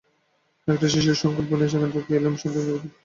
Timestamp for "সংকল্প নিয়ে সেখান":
1.23-1.89